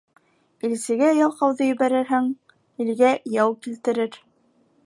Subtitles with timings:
[0.69, 2.31] Илсегә ялҡауҙы ебәрһәң,
[2.87, 4.23] илгә яу килтерер.